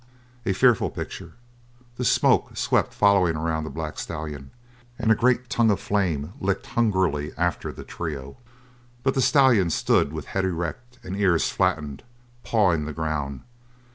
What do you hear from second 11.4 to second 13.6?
flattened, pawing the ground.